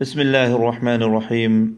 بسم 0.00 0.20
الله 0.20 0.56
الرحمن 0.56 1.02
الرحيم 1.02 1.76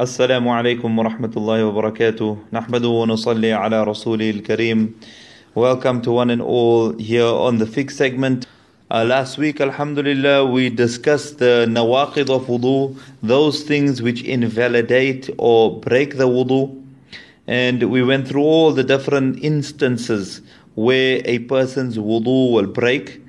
السلام 0.00 0.48
عليكم 0.48 0.98
ورحمة 0.98 1.32
الله 1.36 1.64
وبركاته 1.64 2.38
نحمده 2.52 2.88
ونصلي 2.88 3.52
على 3.52 3.84
رسوله 3.84 4.30
الكريم 4.30 4.92
Welcome 5.54 6.02
to 6.02 6.12
one 6.12 6.28
and 6.28 6.42
all 6.42 6.92
here 6.98 7.24
on 7.24 7.56
the 7.56 7.64
fixed 7.64 7.96
segment. 7.96 8.46
Uh, 8.90 9.04
last 9.04 9.38
week, 9.38 9.62
Alhamdulillah, 9.62 10.44
we 10.44 10.68
discussed 10.68 11.38
the 11.38 11.64
nawaqid 11.66 12.28
of 12.28 12.48
wudu, 12.48 12.94
those 13.22 13.62
things 13.62 14.02
which 14.02 14.22
invalidate 14.24 15.30
or 15.38 15.80
break 15.80 16.18
the 16.18 16.28
wudu. 16.28 16.84
And 17.46 17.84
we 17.84 18.02
went 18.02 18.28
through 18.28 18.42
all 18.42 18.72
the 18.72 18.84
different 18.84 19.42
instances 19.42 20.42
where 20.74 21.22
a 21.24 21.38
person's 21.38 21.96
wudu 21.96 22.52
will 22.52 22.66
break 22.66 23.22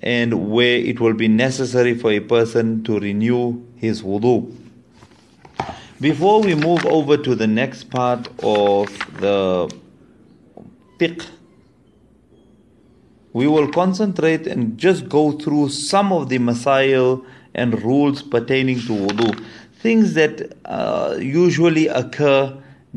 and 0.00 0.50
where 0.50 0.76
it 0.76 1.00
will 1.00 1.14
be 1.14 1.28
necessary 1.28 1.94
for 1.94 2.10
a 2.10 2.20
person 2.20 2.82
to 2.84 2.98
renew 3.00 3.60
his 3.76 4.02
wudu. 4.02 4.54
Before 6.00 6.40
we 6.40 6.54
move 6.54 6.86
over 6.86 7.16
to 7.16 7.34
the 7.34 7.46
next 7.48 7.90
part 7.90 8.28
of 8.42 8.88
the 9.20 9.68
fiqh, 10.98 11.26
we 13.32 13.46
will 13.48 13.70
concentrate 13.70 14.46
and 14.46 14.78
just 14.78 15.08
go 15.08 15.32
through 15.32 15.70
some 15.70 16.12
of 16.12 16.28
the 16.28 16.38
masail 16.38 17.24
and 17.54 17.82
rules 17.82 18.22
pertaining 18.22 18.78
to 18.80 18.92
wudu. 18.92 19.44
Things 19.80 20.14
that 20.14 20.56
uh, 20.64 21.16
usually 21.20 21.88
occur 21.88 22.56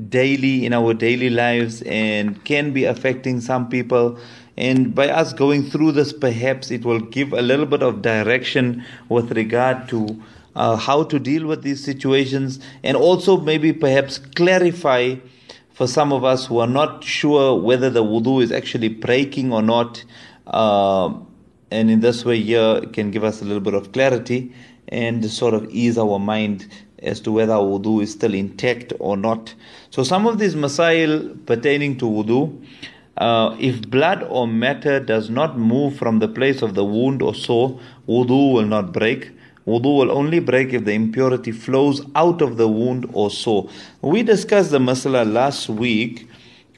daily 0.10 0.66
in 0.66 0.74
our 0.74 0.94
daily 0.94 1.30
lives 1.30 1.82
and 1.84 2.44
can 2.46 2.72
be 2.72 2.86
affecting 2.86 3.42
some 3.42 3.70
people. 3.70 4.18
And 4.62 4.94
by 4.94 5.10
us 5.10 5.34
going 5.34 5.64
through 5.72 5.94
this, 5.94 6.14
perhaps 6.14 6.70
it 6.70 6.86
will 6.86 7.00
give 7.00 7.34
a 7.34 7.42
little 7.42 7.66
bit 7.66 7.82
of 7.82 8.04
direction 8.04 8.86
with 9.10 9.32
regard 9.32 9.90
to 9.90 10.22
uh, 10.56 10.76
how 10.76 11.02
to 11.02 11.18
deal 11.18 11.48
with 11.48 11.64
these 11.64 11.84
situations 11.84 12.60
and 12.84 12.96
also 12.96 13.38
maybe 13.38 13.74
perhaps 13.74 14.20
clarify 14.20 15.16
for 15.74 15.88
some 15.88 16.14
of 16.14 16.24
us 16.24 16.46
who 16.46 16.60
are 16.60 16.68
not 16.68 17.04
sure 17.04 17.60
whether 17.60 17.90
the 17.90 18.04
wudu 18.04 18.44
is 18.44 18.52
actually 18.52 18.88
breaking 18.90 19.52
or 19.52 19.64
not. 19.64 20.06
Uh, 20.46 21.12
and 21.72 21.90
in 21.90 22.02
this 22.02 22.24
way, 22.24 22.40
here 22.40 22.82
it 22.84 22.94
can 22.94 23.10
give 23.10 23.24
us 23.24 23.42
a 23.42 23.46
little 23.46 23.62
bit 23.62 23.74
of 23.74 23.92
clarity 23.94 24.54
and 24.90 25.26
sort 25.26 25.56
of 25.56 25.68
ease 25.72 25.98
our 25.98 26.20
mind 26.20 26.68
as 27.00 27.20
to 27.22 27.32
whether 27.32 27.54
wudu 27.54 28.04
is 28.04 28.12
still 28.12 28.36
intact 28.36 28.94
or 29.00 29.18
not. 29.18 29.56
So, 29.90 30.04
some 30.04 30.28
of 30.28 30.38
these 30.38 30.54
masail 30.54 31.44
pertaining 31.48 31.98
to 31.98 32.06
wudu, 32.06 32.64
uh, 33.22 33.56
if 33.60 33.88
blood 33.88 34.24
or 34.24 34.48
matter 34.48 35.00
does 35.00 35.30
not 35.30 35.56
move 35.56 35.96
from 35.96 36.18
the 36.18 36.28
place 36.28 36.64
of 36.64 36.74
the 36.74 36.84
wound 36.84 37.22
or 37.22 37.36
sore, 37.36 37.80
wudu 38.08 38.54
will 38.54 38.66
not 38.66 38.92
break. 38.92 39.30
Wudu 39.68 39.96
will 39.96 40.12
only 40.12 40.40
break 40.40 40.74
if 40.74 40.86
the 40.86 40.94
impurity 40.94 41.52
flows 41.52 42.02
out 42.16 42.42
of 42.42 42.58
the 42.58 42.68
wound 42.68 43.08
or 43.14 43.30
sore. 43.30 43.70
We 44.02 44.24
discussed 44.24 44.72
the 44.72 44.80
masala 44.80 45.32
last 45.32 45.70
week 45.70 46.28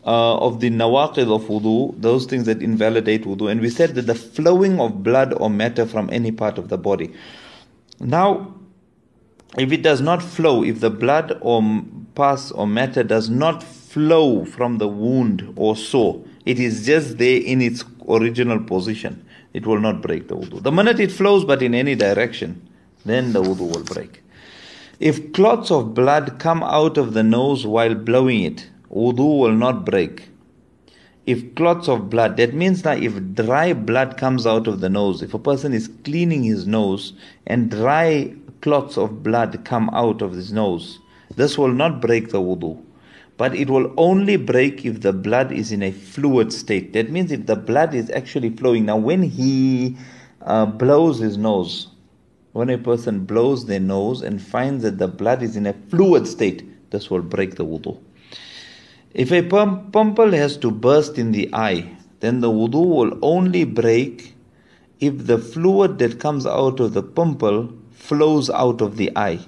uh, 0.06 0.36
of 0.36 0.60
the 0.60 0.70
nawaqid 0.70 1.34
of 1.34 1.44
wudu, 1.44 2.02
those 2.02 2.26
things 2.26 2.46
that 2.48 2.62
invalidate 2.62 3.24
wudu, 3.24 3.50
and 3.50 3.62
we 3.62 3.70
said 3.70 3.96
that 3.96 4.08
the 4.08 4.16
flowing 4.16 4.82
of 4.82 5.02
blood 5.02 5.34
or 5.38 5.50
matter 5.50 5.86
from 5.86 6.10
any 6.12 6.34
part 6.34 6.58
of 6.58 6.68
the 6.68 6.78
body. 6.78 7.14
Now, 8.02 8.54
if 9.58 9.72
it 9.72 9.82
does 9.82 10.02
not 10.02 10.22
flow, 10.22 10.62
if 10.62 10.82
the 10.82 10.90
blood 10.90 11.38
or 11.40 11.64
pus 12.16 12.52
or 12.52 12.68
matter 12.68 13.02
does 13.02 13.30
not 13.30 13.64
flow 13.64 13.83
from 13.94 14.78
the 14.80 14.88
wound 14.88 15.54
or 15.56 15.76
sore, 15.76 16.24
it 16.46 16.60
is 16.60 16.86
just 16.86 17.18
there 17.18 17.42
in 17.42 17.62
its 17.62 17.84
original 18.10 18.60
position, 18.60 19.24
it 19.54 19.66
will 19.66 19.80
not 19.80 20.02
break 20.02 20.28
the 20.28 20.36
wudu. 20.36 20.62
The 20.62 20.72
minute 20.72 21.00
it 21.00 21.12
flows, 21.12 21.46
but 21.46 21.62
in 21.62 21.74
any 21.76 21.96
direction, 21.96 22.68
then 23.06 23.34
the 23.34 23.42
wudu 23.42 23.74
will 23.74 23.84
break. 23.84 24.24
If 25.00 25.34
clots 25.34 25.70
of 25.70 25.94
blood 25.94 26.40
come 26.40 26.64
out 26.64 26.98
of 26.98 27.14
the 27.14 27.24
nose 27.24 27.68
while 27.68 27.96
blowing 27.96 28.44
it, 28.44 28.70
wudu 28.90 29.40
will 29.40 29.54
not 29.56 29.86
break. 29.86 30.30
If 31.26 31.56
clots 31.56 31.88
of 31.88 32.10
blood, 32.10 32.36
that 32.38 32.54
means 32.54 32.82
that 32.82 33.02
if 33.02 33.14
dry 33.36 33.74
blood 33.74 34.18
comes 34.18 34.46
out 34.46 34.68
of 34.68 34.82
the 34.82 34.90
nose, 34.90 35.22
if 35.22 35.34
a 35.34 35.40
person 35.40 35.74
is 35.74 35.90
cleaning 36.04 36.44
his 36.44 36.68
nose 36.68 37.14
and 37.48 37.72
dry 37.72 38.36
clots 38.62 38.98
of 38.98 39.24
blood 39.24 39.64
come 39.64 39.90
out 39.94 40.22
of 40.22 40.34
his 40.34 40.52
nose, 40.52 41.00
this 41.36 41.58
will 41.58 41.72
not 41.72 42.02
break 42.02 42.30
the 42.30 42.42
wudu. 42.42 42.82
But 43.38 43.56
it 43.56 43.70
will 43.70 43.94
only 43.98 44.38
break 44.38 44.86
if 44.86 45.02
the 45.02 45.14
blood 45.14 45.52
is 45.52 45.72
in 45.72 45.82
a 45.82 45.92
fluid 45.92 46.54
state. 46.54 46.94
That 46.94 47.10
means 47.10 47.32
if 47.32 47.46
the 47.46 47.56
blood 47.56 47.94
is 47.94 48.10
actually 48.12 48.52
flowing. 48.52 48.86
Now, 48.86 48.98
when 48.98 49.24
he 49.24 49.98
uh, 50.42 50.68
blows 50.68 51.20
his 51.20 51.38
nose, 51.38 51.88
when 52.52 52.70
a 52.70 52.78
person 52.78 53.26
blows 53.26 53.66
their 53.66 53.80
nose 53.80 54.22
and 54.22 54.40
finds 54.42 54.84
that 54.84 55.00
the 55.00 55.08
blood 55.08 55.42
is 55.42 55.56
in 55.56 55.66
a 55.66 55.74
fluid 55.74 56.28
state, 56.28 56.92
this 56.92 57.10
will 57.10 57.24
break 57.24 57.56
the 57.56 57.66
wudu. 57.66 58.00
If 59.14 59.32
a 59.32 59.42
pimple 59.42 60.32
has 60.32 60.58
to 60.58 60.70
burst 60.70 61.18
in 61.18 61.32
the 61.32 61.50
eye, 61.54 61.98
then 62.20 62.40
the 62.42 62.50
wudu 62.50 62.86
will 62.86 63.20
only 63.22 63.64
break 63.64 64.36
if 65.00 65.26
the 65.26 65.38
fluid 65.38 65.98
that 66.00 66.20
comes 66.20 66.46
out 66.46 66.80
of 66.80 66.94
the 66.94 67.04
pimple 67.04 67.74
flows 67.92 68.50
out 68.50 68.82
of 68.82 68.98
the 68.98 69.12
eye. 69.16 69.40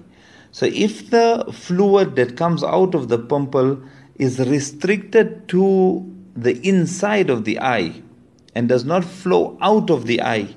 So 0.56 0.68
if 0.68 1.10
the 1.10 1.52
fluid 1.52 2.16
that 2.16 2.38
comes 2.38 2.64
out 2.64 2.96
of 2.96 3.10
the 3.10 3.20
pimple 3.20 3.78
is 4.16 4.40
restricted 4.40 5.50
to 5.50 6.10
the 6.34 6.66
inside 6.66 7.30
of 7.30 7.44
the 7.44 7.60
eye 7.60 8.02
and 8.56 8.70
does 8.70 8.86
not 8.86 9.04
flow 9.04 9.58
out 9.60 9.90
of 9.90 10.06
the 10.06 10.22
eye, 10.22 10.56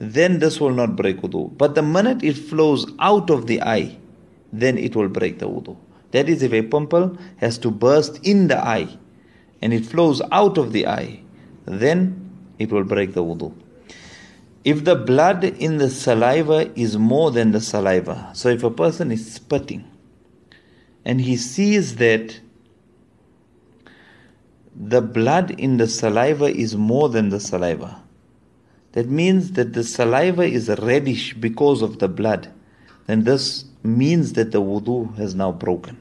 then 0.00 0.40
this 0.40 0.60
will 0.60 0.72
not 0.72 0.96
break 0.96 1.18
wudu. 1.18 1.56
But 1.56 1.76
the 1.76 1.82
minute 1.82 2.24
it 2.24 2.36
flows 2.36 2.90
out 2.98 3.30
of 3.30 3.46
the 3.46 3.62
eye, 3.62 3.96
then 4.52 4.78
it 4.78 4.96
will 4.96 5.08
break 5.08 5.38
the 5.38 5.48
wudu. 5.48 5.76
That 6.10 6.28
is, 6.28 6.42
if 6.42 6.52
a 6.52 6.62
pimple 6.62 7.16
has 7.36 7.56
to 7.58 7.70
burst 7.70 8.18
in 8.26 8.48
the 8.48 8.58
eye 8.58 8.98
and 9.62 9.72
it 9.72 9.86
flows 9.86 10.20
out 10.32 10.58
of 10.58 10.72
the 10.72 10.88
eye, 10.88 11.20
then 11.66 12.32
it 12.58 12.72
will 12.72 12.82
break 12.82 13.14
the 13.14 13.22
wudu. 13.22 13.54
If 14.66 14.82
the 14.82 14.96
blood 14.96 15.44
in 15.44 15.78
the 15.78 15.88
saliva 15.88 16.76
is 16.76 16.98
more 16.98 17.30
than 17.30 17.52
the 17.52 17.60
saliva, 17.60 18.30
so 18.32 18.48
if 18.48 18.64
a 18.64 18.70
person 18.70 19.12
is 19.12 19.34
spitting 19.34 19.84
and 21.04 21.20
he 21.20 21.36
sees 21.36 21.94
that 21.96 22.40
the 24.74 25.00
blood 25.00 25.52
in 25.52 25.76
the 25.76 25.86
saliva 25.86 26.46
is 26.46 26.74
more 26.74 27.08
than 27.08 27.28
the 27.28 27.38
saliva, 27.38 28.02
that 28.90 29.08
means 29.08 29.52
that 29.52 29.72
the 29.72 29.84
saliva 29.84 30.42
is 30.42 30.68
reddish 30.68 31.34
because 31.34 31.80
of 31.80 32.00
the 32.00 32.08
blood, 32.08 32.52
then 33.06 33.22
this 33.22 33.66
means 33.84 34.32
that 34.32 34.50
the 34.50 34.60
wudu 34.60 35.16
has 35.16 35.36
now 35.36 35.52
broken. 35.52 35.96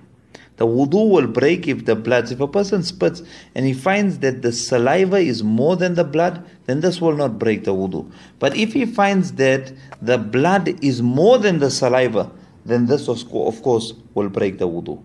The 0.58 0.66
wudu 0.66 1.10
will 1.10 1.28
break 1.28 1.68
if 1.68 1.84
the 1.84 1.96
blood, 1.96 2.32
if 2.32 2.40
a 2.40 2.48
person 2.48 2.82
spits 2.84 3.22
and 3.56 3.66
he 3.66 3.74
finds 3.74 4.20
that 4.20 4.42
the 4.42 4.54
saliva 4.54 5.18
is 5.18 5.44
more 5.44 5.76
than 5.76 5.96
the 5.96 6.06
blood, 6.06 6.46
then 6.66 6.80
this 6.80 7.02
will 7.02 7.16
not 7.16 7.38
break 7.38 7.66
the 7.66 7.74
wudu. 7.74 8.10
But 8.40 8.56
if 8.56 8.72
he 8.72 8.86
finds 8.86 9.34
that 9.34 9.74
the 10.02 10.18
blood 10.18 10.82
is 10.84 11.02
more 11.02 11.38
than 11.38 11.60
the 11.60 11.70
saliva, 11.70 12.32
then 12.66 12.86
this 12.86 13.10
of 13.10 13.30
course 13.30 13.94
will 14.14 14.30
break 14.30 14.58
the 14.58 14.68
wudu. 14.68 15.04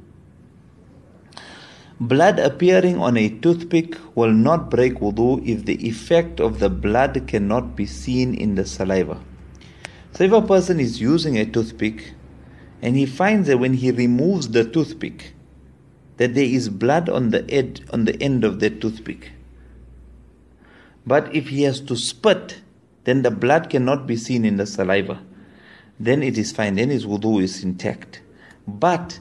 Blood 1.98 2.38
appearing 2.38 2.98
on 2.98 3.16
a 3.16 3.28
toothpick 3.28 3.96
will 4.14 4.32
not 4.32 4.70
break 4.70 4.94
wudu 5.00 5.46
if 5.46 5.66
the 5.66 5.86
effect 5.86 6.40
of 6.40 6.60
the 6.60 6.70
blood 6.70 7.26
cannot 7.26 7.74
be 7.76 7.86
seen 7.86 8.34
in 8.34 8.54
the 8.54 8.64
saliva. 8.64 9.20
So 10.12 10.24
if 10.24 10.32
a 10.32 10.42
person 10.42 10.80
is 10.80 11.00
using 11.00 11.36
a 11.36 11.44
toothpick 11.44 12.14
and 12.80 12.96
he 12.96 13.04
finds 13.04 13.48
that 13.48 13.58
when 13.58 13.74
he 13.74 13.90
removes 13.90 14.48
the 14.48 14.64
toothpick, 14.64 15.34
that 16.20 16.34
there 16.34 16.44
is 16.44 16.68
blood 16.68 17.08
on 17.08 17.30
the 17.30 17.50
edge 17.50 17.80
on 17.94 18.04
the 18.04 18.22
end 18.22 18.44
of 18.44 18.60
the 18.60 18.68
toothpick. 18.68 19.32
But 21.06 21.34
if 21.34 21.48
he 21.48 21.62
has 21.62 21.80
to 21.80 21.96
spit, 21.96 22.60
then 23.04 23.22
the 23.22 23.30
blood 23.30 23.70
cannot 23.70 24.06
be 24.06 24.16
seen 24.16 24.44
in 24.44 24.58
the 24.58 24.66
saliva. 24.66 25.22
Then 25.98 26.22
it 26.22 26.36
is 26.36 26.52
fine, 26.52 26.74
then 26.74 26.90
his 26.90 27.06
wudu 27.06 27.42
is 27.42 27.64
intact. 27.64 28.20
But 28.68 29.18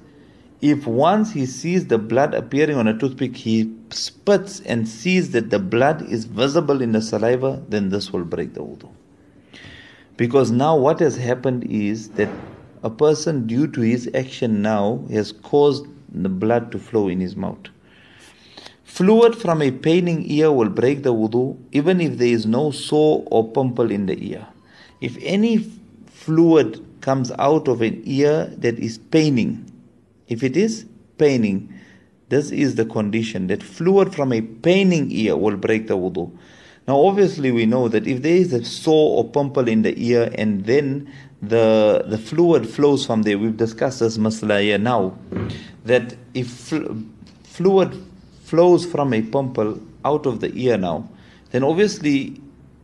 if 0.60 0.86
once 0.86 1.32
he 1.32 1.46
sees 1.46 1.88
the 1.88 1.98
blood 1.98 2.34
appearing 2.34 2.76
on 2.76 2.90
a 2.90 2.98
toothpick, 2.98 3.38
he 3.38 3.74
spits 3.92 4.60
and 4.66 4.86
sees 4.86 5.32
that 5.32 5.52
the 5.52 5.60
blood 5.60 6.02
is 6.02 6.26
visible 6.26 6.82
in 6.82 6.92
the 6.92 7.02
saliva, 7.02 7.64
then 7.70 7.92
this 7.92 8.12
will 8.12 8.26
break 8.26 8.56
the 8.56 8.60
wudu. 8.60 8.90
Because 10.18 10.52
now 10.52 10.76
what 10.76 11.00
has 11.00 11.16
happened 11.16 11.64
is 11.64 12.10
that 12.10 12.30
a 12.84 12.90
person, 12.90 13.48
due 13.48 13.68
to 13.68 13.80
his 13.80 14.10
action 14.14 14.62
now, 14.62 15.06
has 15.10 15.32
caused 15.32 15.86
the 16.14 16.30
blood 16.30 16.72
to 16.72 16.80
flow 16.80 17.08
in 17.08 17.20
his 17.20 17.36
mouth. 17.36 17.70
Fluid 18.84 19.36
from 19.36 19.62
a 19.62 19.72
paining 19.72 20.30
ear 20.30 20.52
will 20.52 20.70
break 20.70 21.04
the 21.04 21.14
wudu 21.14 21.58
even 21.72 22.02
if 22.02 22.18
there 22.18 22.28
is 22.28 22.46
no 22.46 22.72
sore 22.72 23.24
or 23.28 23.52
pimple 23.52 23.92
in 23.92 24.08
the 24.08 24.32
ear. 24.32 24.48
If 25.00 25.18
any 25.22 25.72
fluid 26.08 26.86
comes 27.02 27.32
out 27.40 27.68
of 27.68 27.82
an 27.82 28.02
ear 28.06 28.46
that 28.58 28.80
is 28.80 28.98
paining, 28.98 29.72
if 30.28 30.44
it 30.44 30.58
is 30.58 30.86
paining, 31.18 31.74
this 32.30 32.52
is 32.52 32.76
the 32.76 32.86
condition 32.86 33.48
that 33.48 33.64
fluid 33.64 34.14
from 34.14 34.34
a 34.34 34.42
paining 34.42 35.12
ear 35.12 35.38
will 35.38 35.58
break 35.58 35.88
the 35.88 35.98
wudu. 35.98 36.32
Now, 36.88 37.02
obviously, 37.02 37.52
we 37.52 37.68
know 37.68 37.88
that 37.88 38.08
if 38.08 38.24
there 38.24 38.36
is 38.36 38.52
a 38.52 38.66
sore 38.66 39.18
or 39.18 39.30
pimple 39.30 39.68
in 39.68 39.84
the 39.84 39.94
ear 40.04 40.32
and 40.36 40.66
then 40.66 41.12
the 41.42 42.04
the 42.08 42.18
fluid 42.18 42.68
flows 42.68 43.06
from 43.06 43.24
there. 43.24 43.38
We've 43.38 43.56
discussed 43.56 44.00
this 44.00 44.18
masla 44.18 44.62
here 44.62 44.78
now, 44.78 45.18
that 45.86 46.16
if 46.34 46.48
fl- 46.48 46.94
fluid 47.44 47.96
flows 48.44 48.86
from 48.86 49.14
a 49.14 49.22
pimple 49.22 49.80
out 50.04 50.26
of 50.26 50.40
the 50.40 50.52
ear 50.56 50.78
now, 50.78 51.08
then 51.52 51.64
obviously 51.64 52.42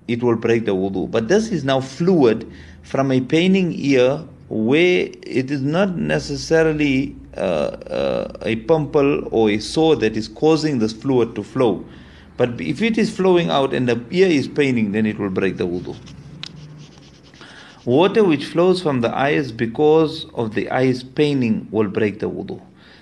it 0.07 0.23
will 0.23 0.35
break 0.35 0.65
the 0.65 0.75
wudu. 0.75 1.09
But 1.09 1.27
this 1.27 1.49
is 1.49 1.63
now 1.63 1.81
fluid 1.81 2.51
from 2.83 3.11
a 3.11 3.19
paining 3.19 3.73
ear 3.73 4.23
where 4.47 5.09
it 5.23 5.49
is 5.49 5.61
not 5.61 5.95
necessarily 5.95 7.15
uh, 7.35 7.39
uh, 7.39 8.37
a 8.43 8.55
pimple 8.55 9.27
or 9.33 9.49
a 9.49 9.59
sore 9.59 9.95
that 9.97 10.15
is 10.15 10.27
causing 10.27 10.79
this 10.79 10.93
fluid 10.93 11.35
to 11.35 11.43
flow. 11.43 11.83
But 12.37 12.61
if 12.61 12.81
it 12.81 12.97
is 12.97 13.15
flowing 13.15 13.49
out 13.49 13.73
and 13.73 13.89
the 13.89 14.03
ear 14.11 14.27
is 14.27 14.47
paining, 14.47 14.91
then 14.91 15.05
it 15.05 15.17
will 15.17 15.29
break 15.29 15.57
the 15.57 15.65
wudu. 15.65 15.95
Water 17.85 18.23
which 18.23 18.45
flows 18.45 18.81
from 18.81 19.01
the 19.01 19.15
eyes 19.15 19.51
because 19.51 20.25
of 20.33 20.55
the 20.55 20.71
eyes 20.71 21.03
paining 21.03 21.67
will 21.69 21.87
break 21.87 22.19
the 22.19 22.27
wudu. 22.27 22.59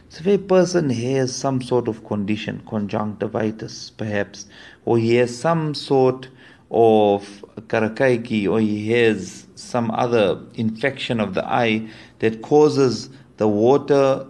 So 0.10 0.20
if 0.20 0.28
a 0.28 0.38
person 0.38 0.90
has 0.90 1.34
some 1.34 1.62
sort 1.62 1.88
of 1.88 2.04
condition, 2.06 2.62
conjunctivitis 2.68 3.92
perhaps, 3.92 4.46
or 4.84 4.98
he 4.98 5.16
has 5.16 5.36
some 5.36 5.74
sort 5.74 6.28
of 6.70 7.46
karakaiki, 7.68 8.46
or 8.50 8.60
he 8.60 8.92
has 8.92 9.48
some 9.56 9.90
other 9.92 10.42
infection 10.56 11.22
of 11.22 11.34
the 11.34 11.46
eye 11.46 11.88
that 12.20 12.42
causes 12.42 13.10
the 13.38 13.48
water 13.48 14.28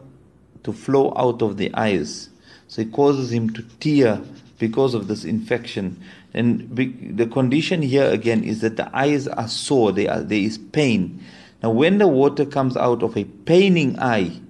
to 0.62 0.72
flow 0.72 1.14
out 1.18 1.42
of 1.42 1.58
the 1.58 1.74
eyes. 1.74 2.30
So 2.68 2.84
it 2.84 2.92
causes 2.92 3.32
him 3.32 3.50
to 3.54 3.64
tear 3.80 4.22
because 4.60 4.94
of 4.94 5.08
this 5.08 5.26
infection. 5.26 6.00
And 6.33 6.75
the 6.75 7.27
condition 7.27 7.83
here 7.83 8.09
again 8.09 8.44
is 8.44 8.62
that 8.62 8.75
the 8.75 8.95
eyes 8.95 9.27
are 9.27 9.47
sore, 9.47 9.91
they 9.91 10.07
are, 10.07 10.21
there 10.21 10.39
is 10.39 10.57
pain. 10.57 11.24
Now, 11.62 11.69
when 11.69 12.00
the 12.00 12.07
water 12.07 12.45
comes 12.45 12.75
out 12.75 13.03
of 13.03 13.15
a 13.15 13.24
paining 13.24 14.00
eye, 14.00 14.41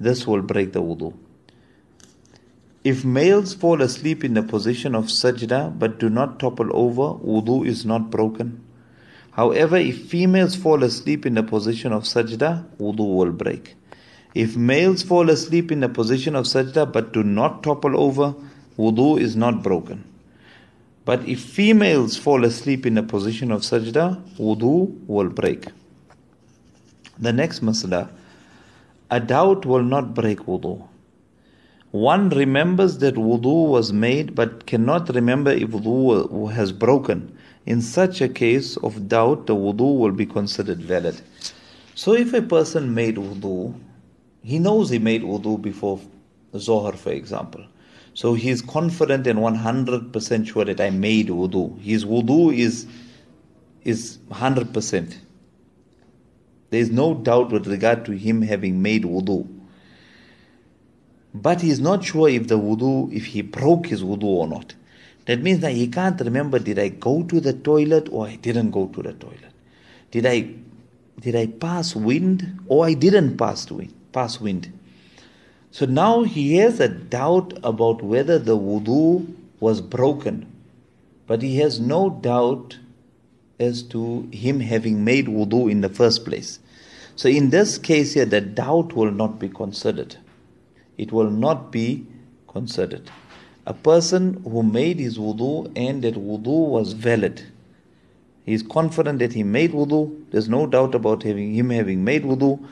this 0.00 0.26
will 0.26 0.42
break 0.42 0.72
the 0.72 0.82
wudu. 0.82 1.14
If 2.84 3.04
males 3.04 3.54
fall 3.54 3.80
asleep 3.80 4.24
in 4.24 4.34
the 4.34 4.42
position 4.42 4.96
of 4.96 5.04
sajda 5.04 5.78
but 5.78 6.00
do 6.00 6.10
not 6.10 6.40
topple 6.40 6.68
over, 6.72 7.14
wudu 7.24 7.64
is 7.64 7.86
not 7.86 8.10
broken. 8.10 8.60
However, 9.30 9.76
if 9.76 10.08
females 10.08 10.56
fall 10.56 10.82
asleep 10.82 11.24
in 11.24 11.34
the 11.34 11.44
position 11.44 11.92
of 11.92 12.02
sajda, 12.02 12.66
wudu 12.78 13.16
will 13.16 13.30
break. 13.30 13.76
If 14.34 14.56
males 14.56 15.04
fall 15.04 15.30
asleep 15.30 15.70
in 15.70 15.80
the 15.80 15.88
position 15.88 16.34
of 16.34 16.46
sajda 16.46 16.92
but 16.92 17.12
do 17.12 17.22
not 17.22 17.62
topple 17.62 17.98
over, 17.98 18.34
wudu 18.76 19.20
is 19.20 19.36
not 19.36 19.62
broken. 19.62 20.11
But 21.04 21.28
if 21.28 21.40
females 21.40 22.16
fall 22.16 22.44
asleep 22.44 22.86
in 22.86 22.94
the 22.94 23.02
position 23.02 23.50
of 23.50 23.62
sajda, 23.62 24.22
wudu 24.38 24.96
will 25.06 25.28
break. 25.28 25.66
The 27.18 27.32
next 27.32 27.60
masala, 27.60 28.08
a 29.10 29.18
doubt 29.18 29.66
will 29.66 29.82
not 29.82 30.14
break 30.14 30.38
wudu. 30.40 30.88
One 31.90 32.30
remembers 32.30 32.98
that 32.98 33.16
wudu 33.16 33.68
was 33.68 33.92
made 33.92 34.34
but 34.34 34.66
cannot 34.66 35.14
remember 35.14 35.50
if 35.50 35.70
wudu 35.70 36.52
has 36.52 36.72
broken. 36.72 37.36
In 37.66 37.82
such 37.82 38.20
a 38.20 38.28
case 38.28 38.76
of 38.78 39.08
doubt, 39.08 39.46
the 39.46 39.54
wudu 39.54 39.98
will 39.98 40.12
be 40.12 40.24
considered 40.24 40.80
valid. 40.80 41.20
So 41.94 42.14
if 42.14 42.32
a 42.32 42.42
person 42.42 42.94
made 42.94 43.16
wudu, 43.16 43.74
he 44.42 44.58
knows 44.58 44.90
he 44.90 44.98
made 44.98 45.22
wudu 45.22 45.60
before 45.60 46.00
Zohar, 46.56 46.92
for 46.92 47.10
example. 47.10 47.64
So 48.14 48.34
he 48.34 48.50
is 48.50 48.60
confident 48.62 49.26
and 49.26 49.38
100% 49.38 50.46
sure 50.46 50.64
that 50.64 50.80
I 50.80 50.90
made 50.90 51.28
wudu. 51.28 51.80
His 51.80 52.04
wudu 52.04 52.56
is, 52.56 52.86
is 53.84 54.18
100%. 54.30 55.16
There 56.70 56.80
is 56.80 56.90
no 56.90 57.14
doubt 57.14 57.50
with 57.50 57.66
regard 57.66 58.04
to 58.06 58.12
him 58.12 58.42
having 58.42 58.82
made 58.82 59.04
wudu. 59.04 59.48
But 61.34 61.62
he 61.62 61.70
is 61.70 61.80
not 61.80 62.04
sure 62.04 62.28
if 62.28 62.48
the 62.48 62.58
wudu, 62.58 63.12
if 63.12 63.26
he 63.26 63.42
broke 63.42 63.86
his 63.86 64.02
wudu 64.02 64.24
or 64.24 64.46
not. 64.46 64.74
That 65.24 65.40
means 65.40 65.60
that 65.60 65.72
he 65.72 65.86
can't 65.88 66.20
remember 66.20 66.58
did 66.58 66.78
I 66.78 66.88
go 66.88 67.22
to 67.22 67.40
the 67.40 67.52
toilet 67.52 68.08
or 68.10 68.26
I 68.26 68.36
didn't 68.36 68.72
go 68.72 68.86
to 68.88 69.02
the 69.02 69.12
toilet. 69.12 69.52
Did 70.10 70.26
I 70.26 70.54
did 71.20 71.36
I 71.36 71.46
pass 71.46 71.94
wind 71.94 72.60
or 72.66 72.84
I 72.84 72.94
didn't 72.94 73.36
pass 73.36 73.70
wind 73.70 73.94
pass 74.12 74.40
wind. 74.40 74.72
So 75.72 75.86
now 75.86 76.22
he 76.24 76.56
has 76.56 76.80
a 76.80 76.88
doubt 76.88 77.58
about 77.64 78.02
whether 78.02 78.38
the 78.38 78.58
wudu 78.58 79.26
was 79.58 79.80
broken, 79.80 80.46
but 81.26 81.40
he 81.40 81.60
has 81.60 81.80
no 81.80 82.10
doubt 82.10 82.76
as 83.58 83.82
to 83.84 84.28
him 84.32 84.60
having 84.60 85.02
made 85.02 85.28
wudu 85.28 85.70
in 85.70 85.80
the 85.80 85.88
first 85.88 86.26
place. 86.26 86.58
So 87.16 87.30
in 87.30 87.48
this 87.48 87.78
case 87.78 88.12
here, 88.12 88.26
the 88.26 88.42
doubt 88.42 88.92
will 88.92 89.10
not 89.10 89.38
be 89.38 89.48
considered. 89.48 90.16
It 90.98 91.10
will 91.10 91.30
not 91.30 91.72
be 91.72 92.06
considered. 92.48 93.10
A 93.66 93.72
person 93.72 94.42
who 94.44 94.62
made 94.62 94.98
his 94.98 95.16
wudu 95.16 95.72
and 95.74 96.02
that 96.02 96.16
wudu 96.16 96.68
was 96.68 96.92
valid. 96.92 97.44
He 98.44 98.52
is 98.52 98.62
confident 98.62 99.20
that 99.20 99.32
he 99.32 99.42
made 99.42 99.72
wudu. 99.72 100.30
There's 100.32 100.50
no 100.50 100.66
doubt 100.66 100.94
about 100.94 101.22
having 101.22 101.54
him 101.54 101.70
having 101.70 102.04
made 102.04 102.24
wudu 102.24 102.62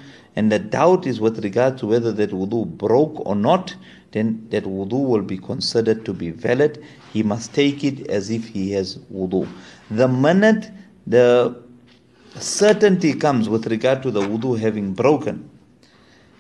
and 0.41 0.51
the 0.51 0.59
doubt 0.59 1.07
is 1.07 1.21
with 1.21 1.45
regard 1.45 1.77
to 1.77 1.87
whether 1.87 2.13
that 2.13 2.31
wudu 2.31 2.65
broke 2.65 3.21
or 3.27 3.37
not, 3.37 3.77
then 4.13 4.47
that 4.49 4.65
wudu 4.65 5.07
will 5.07 5.21
be 5.21 5.37
considered 5.37 6.03
to 6.07 6.15
be 6.15 6.31
valid. 6.31 6.83
He 7.13 7.23
must 7.23 7.53
take 7.53 7.85
it 7.85 8.07
as 8.09 8.31
if 8.31 8.49
he 8.49 8.73
has 8.73 8.97
wudu. 9.13 9.47
The 9.91 10.09
minute 10.09 10.71
the 11.07 11.63
certainty 12.37 13.13
comes 13.13 13.51
with 13.51 13.67
regard 13.67 14.03
to 14.03 14.11
the 14.11 14.23
wudu 14.23 14.59
having 14.59 14.95
broken, 14.95 15.51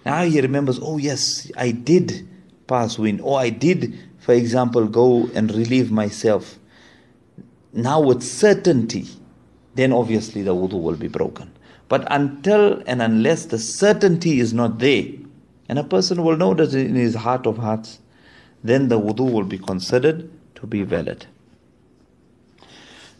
now 0.06 0.24
he 0.24 0.40
remembers, 0.40 0.80
oh 0.80 0.96
yes, 0.96 1.52
I 1.54 1.72
did 1.72 2.26
pass 2.66 2.98
wind, 2.98 3.20
or 3.20 3.38
I 3.38 3.50
did, 3.50 3.98
for 4.18 4.32
example, 4.32 4.86
go 4.86 5.28
and 5.34 5.54
relieve 5.54 5.92
myself. 5.92 6.58
Now 7.74 8.00
with 8.00 8.22
certainty, 8.22 9.08
then 9.74 9.92
obviously 9.92 10.40
the 10.40 10.54
wudu 10.54 10.80
will 10.80 10.96
be 10.96 11.08
broken. 11.08 11.52
But 11.90 12.06
until 12.08 12.82
and 12.86 13.02
unless 13.02 13.46
the 13.46 13.58
certainty 13.58 14.38
is 14.38 14.54
not 14.54 14.78
there, 14.78 15.06
and 15.68 15.76
a 15.76 15.82
person 15.84 16.22
will 16.22 16.36
know 16.36 16.54
that 16.54 16.72
in 16.72 16.94
his 16.94 17.16
heart 17.16 17.48
of 17.48 17.58
hearts, 17.58 17.98
then 18.62 18.88
the 18.88 18.98
wudu 18.98 19.28
will 19.28 19.44
be 19.44 19.58
considered 19.58 20.30
to 20.54 20.68
be 20.68 20.84
valid. 20.84 21.26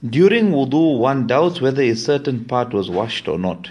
During 0.08 0.52
wudu, 0.52 0.98
one 0.98 1.26
doubts 1.26 1.60
whether 1.60 1.82
a 1.82 1.96
certain 1.96 2.44
part 2.44 2.72
was 2.72 2.88
washed 2.88 3.26
or 3.26 3.40
not. 3.40 3.68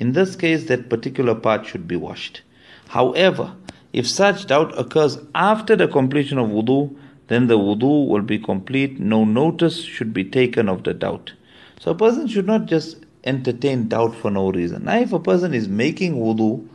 In 0.00 0.14
this 0.14 0.34
case, 0.34 0.64
that 0.64 0.90
particular 0.90 1.36
part 1.36 1.64
should 1.64 1.86
be 1.86 1.96
washed. 1.96 2.42
However, 2.88 3.54
if 3.92 4.08
such 4.08 4.48
doubt 4.48 4.76
occurs 4.76 5.16
after 5.36 5.76
the 5.76 5.86
completion 5.86 6.38
of 6.38 6.48
wudu, 6.48 6.96
then 7.28 7.46
the 7.46 7.56
wudu 7.56 8.08
will 8.08 8.22
be 8.22 8.40
complete. 8.40 8.98
No 8.98 9.24
notice 9.24 9.84
should 9.84 10.12
be 10.12 10.24
taken 10.24 10.68
of 10.68 10.82
the 10.82 10.92
doubt. 10.92 11.34
So 11.78 11.92
a 11.92 11.94
person 11.94 12.26
should 12.26 12.46
not 12.46 12.66
just 12.66 13.03
entertain 13.24 13.88
doubt 13.88 14.14
for 14.14 14.30
no 14.30 14.50
reason. 14.52 14.84
Now, 14.84 14.98
if 14.98 15.12
a 15.12 15.18
person 15.18 15.54
is 15.54 15.68
making 15.68 16.14
wudu 16.16 16.68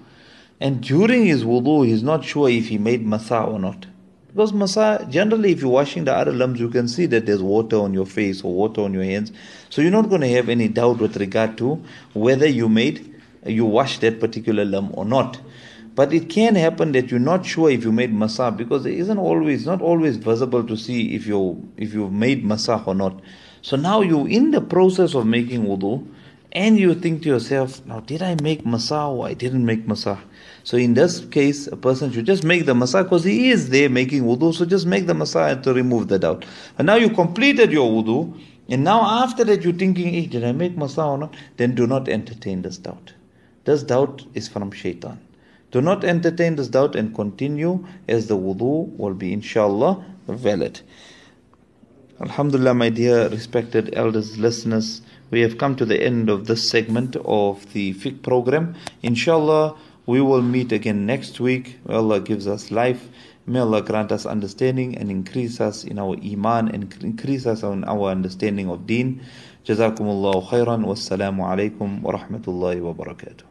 and 0.60 0.82
during 0.82 1.26
his 1.26 1.44
wudu 1.44 1.86
he's 1.86 2.04
not 2.04 2.26
sure 2.26 2.50
if 2.50 2.68
he 2.68 2.78
made 2.78 3.06
masa 3.06 3.48
or 3.48 3.60
not. 3.60 3.86
Because 4.28 4.52
masa, 4.52 5.10
generally, 5.10 5.52
if 5.52 5.62
you're 5.62 5.72
washing 5.72 6.06
the 6.06 6.14
other 6.14 6.32
limbs, 6.32 6.60
you 6.60 6.70
can 6.70 6.88
see 6.88 7.08
that 7.08 7.26
there's 7.26 7.42
water 7.42 7.78
on 7.78 7.96
your 7.96 8.06
face 8.06 8.44
or 8.44 8.54
water 8.54 8.82
on 8.82 8.94
your 8.94 9.04
hands. 9.04 9.32
So 9.70 9.82
you're 9.82 9.92
not 9.92 10.10
going 10.10 10.22
to 10.22 10.30
have 10.30 10.50
any 10.50 10.68
doubt 10.68 11.00
with 11.00 11.18
regard 11.18 11.58
to 11.58 11.84
whether 12.14 12.46
you 12.46 12.70
made, 12.70 13.16
you 13.44 13.66
washed 13.66 14.02
that 14.02 14.20
particular 14.20 14.66
limb 14.66 14.92
or 14.94 15.04
not. 15.04 15.40
But 15.96 16.14
it 16.14 16.30
can 16.30 16.54
happen 16.56 16.92
that 16.92 17.10
you're 17.10 17.20
not 17.20 17.44
sure 17.46 17.72
if 17.72 17.84
you 17.84 17.92
made 17.92 18.14
masa 18.14 18.56
because 18.56 18.86
it 18.86 18.94
isn't 18.94 19.18
always, 19.18 19.66
not 19.66 19.82
always 19.82 20.18
visible 20.18 20.64
to 20.64 20.78
see 20.78 21.16
if 21.16 21.26
you 21.26 21.68
if 21.76 21.94
you've 21.94 22.14
made 22.14 22.46
masa 22.46 22.86
or 22.86 22.94
not. 22.94 23.20
So 23.64 23.76
now 23.78 24.02
you're 24.02 24.30
in 24.30 24.52
the 24.52 24.62
process 24.62 25.16
of 25.16 25.26
making 25.26 25.66
wudu 25.66 26.08
and 26.52 26.80
you 26.80 26.96
think 26.96 27.24
to 27.24 27.30
yourself, 27.30 27.86
now 27.86 28.00
did 28.00 28.22
I 28.22 28.36
make 28.42 28.64
masa 28.64 29.10
or 29.10 29.28
I 29.28 29.34
didn't 29.34 29.66
make 29.66 29.86
masa? 29.86 30.20
So 30.64 30.78
in 30.78 30.94
this 30.94 31.26
case, 31.26 31.68
a 31.68 31.78
person 31.78 32.12
should 32.12 32.26
just 32.26 32.44
make 32.44 32.66
the 32.66 32.74
masa 32.74 33.04
because 33.04 33.24
he 33.24 33.50
is 33.52 33.70
there 33.70 33.90
making 33.90 34.24
wudu, 34.24 34.54
so 34.54 34.66
just 34.66 34.86
make 34.86 35.06
the 35.06 35.14
masa 35.14 35.62
to 35.62 35.74
remove 35.74 36.08
the 36.08 36.18
doubt. 36.18 36.46
And 36.78 36.88
now 36.88 36.96
you 36.96 37.10
completed 37.10 37.72
your 37.72 37.90
wudu, 37.90 38.40
and 38.68 38.84
now 38.84 39.24
after 39.24 39.44
that 39.44 39.64
you're 39.64 39.74
thinking, 39.74 40.14
hey, 40.14 40.26
did 40.26 40.44
I 40.44 40.52
make 40.52 40.76
masa 40.76 41.06
or 41.08 41.18
not? 41.18 41.36
Then 41.58 41.76
do 41.76 41.86
not 41.86 42.10
entertain 42.10 42.62
this 42.64 42.78
doubt. 42.78 43.14
This 43.66 43.84
doubt 43.84 44.26
is 44.34 44.48
from 44.48 44.72
shaitan. 44.72 45.20
Do 45.72 45.82
not 45.82 46.04
entertain 46.04 46.56
this 46.56 46.68
doubt 46.68 46.96
and 46.96 47.14
continue 47.14 47.86
as 48.08 48.28
the 48.28 48.38
wudu 48.38 48.98
will 48.98 49.14
be 49.14 49.34
inshallah 49.34 50.04
valid. 50.28 50.82
Alhamdulillah, 52.22 52.74
my 52.74 52.90
dear 52.90 53.30
respected 53.30 53.94
elders, 53.96 54.38
listeners 54.38 55.02
we 55.32 55.42
have 55.42 55.58
come 55.58 55.76
to 55.76 55.86
the 55.86 56.02
end 56.02 56.30
of 56.30 56.48
this 56.48 56.70
segment 56.70 57.16
of 57.26 57.74
the 57.74 57.94
fiqh 57.94 58.22
program. 58.22 58.76
Inshallah 59.04 59.76
we 60.06 60.22
will 60.22 60.42
meet 60.42 60.72
again 60.72 61.06
next 61.06 61.40
week. 61.40 61.80
May 61.86 61.96
allah 61.96 62.20
gives 62.20 62.48
us 62.48 62.72
life. 62.72 63.10
May 63.46 63.60
allah 63.60 63.82
grant 63.82 64.12
us 64.12 64.26
understanding 64.26 64.98
and 64.98 65.12
increase 65.12 65.60
us 65.62 65.84
in 65.84 66.00
our 66.00 66.16
iman 66.24 66.70
and 66.70 66.94
increase 67.04 67.46
us 67.46 67.64
in 67.64 67.84
our 67.84 68.10
understanding 68.10 68.70
of 68.70 68.88
deen. 68.88 69.22
Jazakumullahu 69.66 70.50
khairan. 70.50 70.86
Wassalamu 70.86 71.46
alaikum 71.46 72.02
wa 72.02 72.14
rahmatullahi 72.14 72.82
wa 72.82 72.94
barakatuh. 72.94 73.49